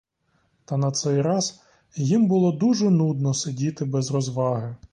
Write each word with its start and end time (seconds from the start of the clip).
Та 0.65 0.77
на 0.77 0.91
цей 0.91 1.21
раз 1.21 1.61
їм 1.95 2.27
було 2.27 2.51
дуже 2.51 2.89
нудно 2.89 3.33
сидіти 3.33 3.85
без 3.85 4.11
розваги. 4.11 4.75